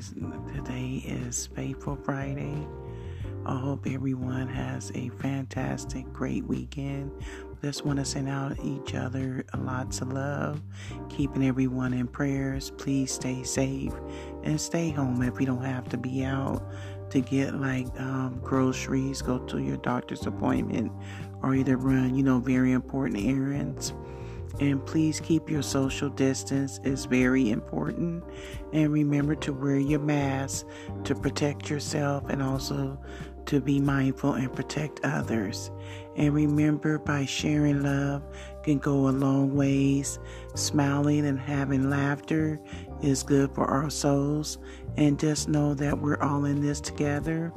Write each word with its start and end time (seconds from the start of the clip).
guys. 0.00 0.14
Today 0.54 1.02
is 1.06 1.46
Faithful 1.48 1.96
Friday. 1.96 2.66
I 3.44 3.58
hope 3.58 3.86
everyone 3.86 4.48
has 4.48 4.90
a 4.94 5.10
fantastic, 5.20 6.10
great 6.12 6.44
weekend. 6.46 7.10
Just 7.62 7.84
want 7.84 7.98
to 7.98 8.04
send 8.04 8.28
out 8.28 8.56
each 8.64 8.94
other 8.94 9.44
lots 9.58 10.00
of 10.00 10.12
love, 10.12 10.62
keeping 11.10 11.44
everyone 11.44 11.92
in 11.92 12.06
prayers. 12.06 12.70
Please 12.78 13.12
stay 13.12 13.42
safe 13.42 13.92
and 14.42 14.58
stay 14.58 14.90
home 14.90 15.22
if 15.22 15.38
you 15.38 15.46
don't 15.46 15.64
have 15.64 15.88
to 15.90 15.98
be 15.98 16.24
out 16.24 16.62
to 17.10 17.20
get 17.20 17.54
like 17.56 17.88
um, 18.00 18.40
groceries, 18.42 19.20
go 19.20 19.38
to 19.38 19.58
your 19.58 19.76
doctor's 19.78 20.26
appointment, 20.26 20.92
or 21.42 21.54
either 21.54 21.76
run, 21.76 22.14
you 22.14 22.22
know, 22.22 22.38
very 22.38 22.72
important 22.72 23.18
errands. 23.18 23.92
And 24.58 24.84
please 24.84 25.20
keep 25.20 25.48
your 25.48 25.62
social 25.62 26.08
distance 26.10 26.80
is 26.84 27.04
very 27.04 27.50
important. 27.50 28.24
And 28.72 28.92
remember 28.92 29.34
to 29.36 29.52
wear 29.52 29.78
your 29.78 30.00
mask 30.00 30.66
to 31.04 31.14
protect 31.14 31.70
yourself 31.70 32.24
and 32.28 32.42
also 32.42 32.98
to 33.46 33.60
be 33.60 33.80
mindful 33.80 34.34
and 34.34 34.52
protect 34.52 35.00
others. 35.04 35.70
And 36.16 36.34
remember 36.34 36.98
by 36.98 37.24
sharing 37.24 37.82
love 37.82 38.22
can 38.62 38.78
go 38.78 39.08
a 39.08 39.10
long 39.10 39.54
ways. 39.54 40.18
Smiling 40.54 41.26
and 41.26 41.38
having 41.38 41.88
laughter 41.88 42.60
is 43.02 43.22
good 43.22 43.54
for 43.54 43.64
our 43.64 43.88
souls. 43.88 44.58
And 44.96 45.18
just 45.18 45.48
know 45.48 45.74
that 45.74 46.00
we're 46.00 46.20
all 46.20 46.44
in 46.44 46.60
this 46.60 46.80
together. 46.80 47.52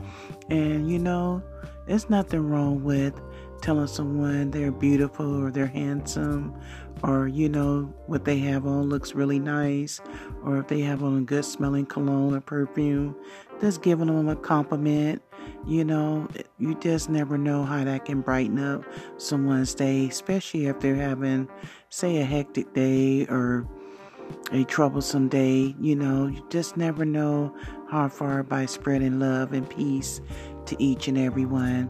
And 0.49 0.89
you 0.89 0.99
know, 0.99 1.43
there's 1.85 2.09
nothing 2.09 2.49
wrong 2.49 2.83
with 2.83 3.19
telling 3.63 3.87
someone 3.87 4.51
they're 4.51 4.73
beautiful 4.73 5.41
or 5.41 5.49
they're 5.49 5.65
handsome 5.65 6.53
or 7.01 7.29
you 7.29 7.47
know 7.47 7.83
what 8.07 8.25
they 8.25 8.37
have 8.37 8.67
on 8.67 8.89
looks 8.89 9.15
really 9.15 9.39
nice 9.39 10.01
or 10.43 10.57
if 10.57 10.67
they 10.67 10.81
have 10.81 11.01
on 11.01 11.19
a 11.19 11.21
good 11.21 11.45
smelling 11.45 11.85
cologne 11.85 12.35
or 12.35 12.41
perfume 12.41 13.15
just 13.61 13.81
giving 13.81 14.07
them 14.07 14.27
a 14.27 14.35
compliment 14.35 15.21
you 15.65 15.85
know 15.85 16.27
you 16.59 16.75
just 16.81 17.09
never 17.09 17.37
know 17.37 17.63
how 17.63 17.81
that 17.85 18.03
can 18.03 18.19
brighten 18.19 18.59
up 18.59 18.83
someone's 19.15 19.73
day 19.73 20.07
especially 20.09 20.65
if 20.65 20.77
they're 20.81 20.95
having 20.95 21.47
say 21.87 22.17
a 22.17 22.25
hectic 22.25 22.73
day 22.73 23.25
or 23.27 23.65
a 24.51 24.65
troublesome 24.65 25.29
day 25.29 25.73
you 25.79 25.95
know 25.95 26.27
you 26.27 26.45
just 26.49 26.75
never 26.75 27.05
know 27.05 27.55
how 27.89 28.09
far 28.09 28.43
by 28.43 28.65
spreading 28.65 29.19
love 29.19 29.53
and 29.53 29.69
peace 29.69 30.19
to 30.65 30.75
each 30.83 31.07
and 31.07 31.17
every 31.17 31.45
one 31.45 31.89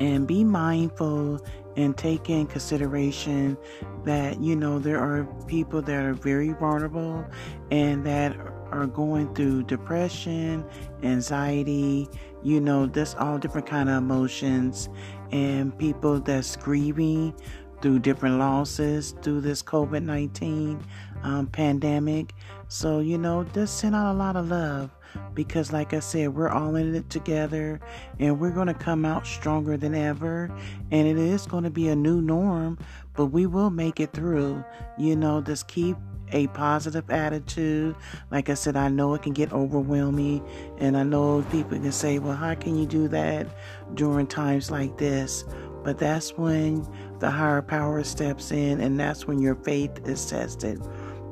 and 0.00 0.26
be 0.26 0.42
mindful 0.42 1.40
and 1.76 1.96
take 1.96 2.28
in 2.28 2.46
consideration 2.46 3.56
that 4.04 4.40
you 4.40 4.56
know 4.56 4.78
there 4.78 4.98
are 4.98 5.24
people 5.46 5.80
that 5.82 6.04
are 6.04 6.14
very 6.14 6.52
vulnerable 6.52 7.24
and 7.70 8.04
that 8.04 8.36
are 8.72 8.86
going 8.86 9.32
through 9.34 9.62
depression 9.64 10.64
anxiety 11.02 12.08
you 12.42 12.60
know 12.60 12.86
there's 12.86 13.14
all 13.16 13.38
different 13.38 13.66
kind 13.66 13.88
of 13.88 13.96
emotions 13.98 14.88
and 15.32 15.76
people 15.78 16.18
that's 16.18 16.56
grieving 16.56 17.34
through 17.82 17.98
different 17.98 18.38
losses 18.38 19.14
through 19.22 19.40
this 19.40 19.62
covid-19 19.62 20.80
um, 21.22 21.46
pandemic 21.46 22.34
so 22.68 23.00
you 23.00 23.18
know 23.18 23.44
just 23.54 23.78
send 23.78 23.94
out 23.94 24.12
a 24.12 24.16
lot 24.16 24.36
of 24.36 24.48
love 24.48 24.90
because, 25.34 25.72
like 25.72 25.92
I 25.92 26.00
said, 26.00 26.34
we're 26.34 26.48
all 26.48 26.76
in 26.76 26.94
it 26.94 27.08
together 27.10 27.80
and 28.18 28.38
we're 28.38 28.50
going 28.50 28.66
to 28.66 28.74
come 28.74 29.04
out 29.04 29.26
stronger 29.26 29.76
than 29.76 29.94
ever. 29.94 30.50
And 30.90 31.08
it 31.08 31.18
is 31.18 31.46
going 31.46 31.64
to 31.64 31.70
be 31.70 31.88
a 31.88 31.96
new 31.96 32.20
norm, 32.20 32.78
but 33.14 33.26
we 33.26 33.46
will 33.46 33.70
make 33.70 34.00
it 34.00 34.12
through. 34.12 34.64
You 34.98 35.16
know, 35.16 35.40
just 35.40 35.68
keep 35.68 35.96
a 36.32 36.46
positive 36.48 37.10
attitude. 37.10 37.96
Like 38.30 38.48
I 38.48 38.54
said, 38.54 38.76
I 38.76 38.88
know 38.88 39.14
it 39.14 39.22
can 39.22 39.32
get 39.32 39.52
overwhelming, 39.52 40.46
and 40.78 40.96
I 40.96 41.02
know 41.02 41.42
people 41.50 41.78
can 41.78 41.92
say, 41.92 42.18
Well, 42.18 42.36
how 42.36 42.54
can 42.54 42.78
you 42.78 42.86
do 42.86 43.08
that 43.08 43.48
during 43.94 44.26
times 44.26 44.70
like 44.70 44.96
this? 44.96 45.44
But 45.82 45.98
that's 45.98 46.36
when 46.36 46.86
the 47.18 47.30
higher 47.30 47.62
power 47.62 48.04
steps 48.04 48.52
in, 48.52 48.80
and 48.80 48.98
that's 48.98 49.26
when 49.26 49.38
your 49.38 49.54
faith 49.56 50.06
is 50.06 50.26
tested 50.26 50.80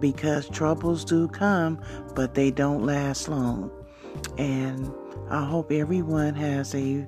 because 0.01 0.49
troubles 0.49 1.05
do 1.05 1.29
come, 1.29 1.81
but 2.15 2.35
they 2.35 2.51
don't 2.51 2.85
last 2.85 3.29
long. 3.29 3.71
And 4.39 4.91
I 5.31 5.45
hope 5.45 5.71
everyone 5.73 6.35
has 6.35 6.75
a 6.75 7.07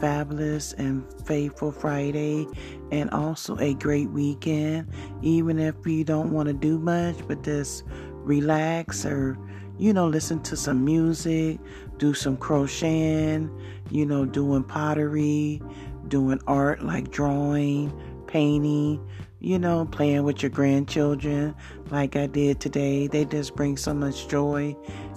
fabulous 0.00 0.72
and 0.74 1.04
faithful 1.26 1.72
Friday 1.72 2.46
and 2.90 3.10
also 3.10 3.56
a 3.58 3.74
great 3.74 4.10
weekend. 4.10 4.88
Even 5.22 5.58
if 5.58 5.74
you 5.86 6.04
don't 6.04 6.32
want 6.32 6.48
to 6.48 6.52
do 6.52 6.78
much, 6.78 7.16
but 7.26 7.42
just 7.42 7.84
relax 8.12 9.04
or, 9.04 9.38
you 9.78 9.92
know, 9.92 10.06
listen 10.06 10.42
to 10.42 10.56
some 10.56 10.84
music, 10.84 11.58
do 11.98 12.14
some 12.14 12.36
crocheting, 12.36 13.50
you 13.90 14.04
know, 14.04 14.24
doing 14.24 14.64
pottery, 14.64 15.62
doing 16.08 16.40
art 16.46 16.82
like 16.82 17.10
drawing, 17.10 17.92
painting, 18.26 19.06
you 19.40 19.58
know, 19.58 19.86
playing 19.86 20.24
with 20.24 20.42
your 20.42 20.50
grandchildren 20.50 21.54
like 21.90 22.16
I 22.16 22.26
did 22.26 22.60
today. 22.60 23.06
They 23.06 23.24
just 23.24 23.54
bring 23.54 23.76
so 23.76 23.94
much 23.94 24.28
joy 24.28 24.76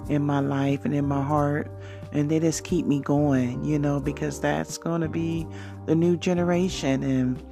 in 0.10 0.24
my 0.24 0.40
life 0.40 0.86
and 0.86 0.94
in 0.94 1.08
my 1.08 1.24
heart. 1.24 1.72
And 2.12 2.30
they 2.30 2.40
just 2.40 2.64
keep 2.64 2.86
me 2.86 3.00
going, 3.02 3.64
you 3.64 3.78
know, 3.78 4.00
because 4.00 4.40
that's 4.42 4.78
going 4.78 5.02
to 5.02 5.10
be 5.10 5.48
the 5.86 5.96
new 5.96 6.18
generation. 6.18 7.04
And 7.04 7.44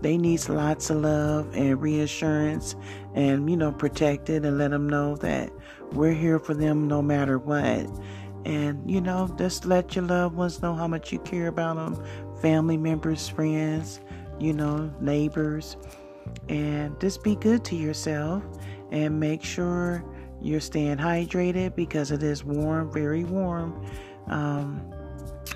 they 0.00 0.16
need 0.16 0.48
lots 0.48 0.90
of 0.90 0.98
love 0.98 1.54
and 1.54 1.80
reassurance 1.80 2.76
and, 3.14 3.50
you 3.50 3.56
know, 3.56 3.72
protected 3.72 4.44
and 4.44 4.58
let 4.58 4.70
them 4.70 4.88
know 4.88 5.16
that 5.16 5.50
we're 5.92 6.14
here 6.14 6.38
for 6.38 6.54
them 6.54 6.86
no 6.86 7.02
matter 7.02 7.38
what. 7.38 7.86
And, 8.44 8.90
you 8.90 9.00
know, 9.00 9.34
just 9.38 9.64
let 9.64 9.94
your 9.94 10.04
loved 10.04 10.36
ones 10.36 10.62
know 10.62 10.74
how 10.74 10.86
much 10.86 11.12
you 11.12 11.18
care 11.20 11.48
about 11.48 11.76
them 11.76 12.04
family 12.40 12.76
members, 12.76 13.28
friends, 13.28 14.00
you 14.38 14.52
know, 14.52 14.92
neighbors. 15.00 15.76
And 16.48 16.98
just 17.00 17.22
be 17.22 17.36
good 17.36 17.64
to 17.66 17.76
yourself 17.76 18.44
and 18.90 19.18
make 19.18 19.42
sure 19.42 20.04
you're 20.40 20.60
staying 20.60 20.98
hydrated 20.98 21.74
because 21.74 22.10
it 22.10 22.22
is 22.22 22.44
warm, 22.44 22.92
very 22.92 23.24
warm. 23.24 23.84
Um, 24.28 24.92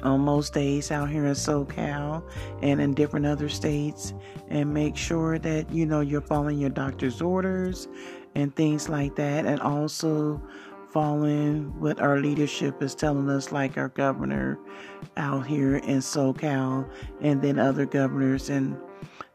on 0.03 0.21
most 0.21 0.55
days 0.55 0.91
out 0.91 1.11
here 1.11 1.27
in 1.27 1.35
SoCal 1.35 2.23
and 2.63 2.81
in 2.81 2.95
different 2.95 3.27
other 3.27 3.49
states, 3.49 4.15
and 4.49 4.73
make 4.73 4.97
sure 4.97 5.39
that 5.39 5.71
you 5.71 5.87
know 5.87 6.01
you're 6.01 6.21
following 6.21 6.59
your 6.59 6.71
doctor's 6.71 7.21
orders 7.21 7.89
and 8.35 8.55
things 8.57 8.89
like 8.89 9.15
that, 9.17 9.47
and 9.47 9.61
also 9.61 10.43
following 10.93 11.79
what 11.81 12.01
our 12.01 12.21
leadership 12.21 12.83
is 12.83 12.95
telling 12.95 13.29
us, 13.31 13.51
like 13.51 13.79
our 13.79 13.89
governor 13.89 14.59
out 15.17 15.47
here 15.47 15.77
in 15.77 15.99
SoCal, 15.99 16.89
and 17.21 17.41
then 17.41 17.59
other 17.59 17.87
governors 17.87 18.51
and 18.51 18.77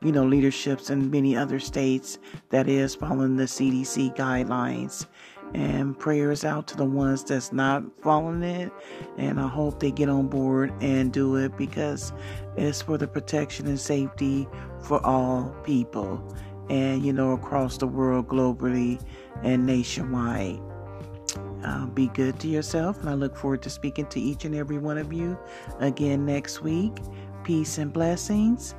you 0.02 0.12
know, 0.12 0.26
leaderships 0.26 0.90
in 0.90 1.10
many 1.10 1.36
other 1.36 1.60
states 1.60 2.20
that 2.50 2.68
is 2.68 2.96
following 2.96 3.36
the 3.36 3.46
CDC 3.46 4.16
guidelines. 4.16 5.06
And 5.54 5.98
prayers 5.98 6.44
out 6.44 6.68
to 6.68 6.78
the 6.78 6.84
ones 6.84 7.24
that's 7.24 7.54
not 7.54 7.84
following 8.02 8.44
it. 8.44 8.72
And 9.18 9.40
I 9.40 9.48
hope 9.48 9.80
they 9.80 9.92
get 9.92 10.10
on 10.10 10.28
board 10.28 10.74
and 10.82 11.14
do 11.14 11.38
it 11.38 11.56
because 11.58 12.12
it's 12.58 12.82
for 12.82 12.98
the 12.98 13.08
protection 13.08 13.66
and 13.68 13.80
safety 13.80 14.46
for 14.84 15.04
all 15.06 15.56
people 15.64 16.22
and, 16.70 17.06
you 17.06 17.14
know, 17.14 17.32
across 17.32 17.78
the 17.78 17.88
world, 17.88 18.28
globally, 18.28 19.02
and 19.42 19.66
nationwide. 19.66 20.60
Uh, 21.68 21.86
be 21.88 22.08
good 22.08 22.40
to 22.40 22.48
yourself, 22.48 22.98
and 23.02 23.10
I 23.10 23.14
look 23.14 23.36
forward 23.36 23.62
to 23.64 23.70
speaking 23.70 24.06
to 24.08 24.22
each 24.22 24.46
and 24.46 24.56
every 24.56 24.78
one 24.78 24.98
of 24.98 25.12
you 25.12 25.38
again 25.80 26.26
next 26.26 26.62
week. 26.62 26.94
Peace 27.44 27.78
and 27.78 27.92
blessings 27.92 28.74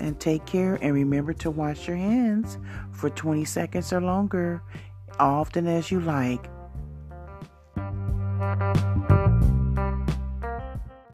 and 0.00 0.18
take 0.18 0.46
care 0.46 0.78
and 0.80 0.94
remember 0.94 1.34
to 1.34 1.50
wash 1.50 1.86
your 1.86 1.98
hands 1.98 2.56
for 2.92 3.10
20 3.10 3.44
seconds 3.44 3.92
or 3.92 4.00
longer, 4.00 4.62
often 5.18 5.66
as 5.66 5.90
you 5.90 6.00
like. 6.00 6.48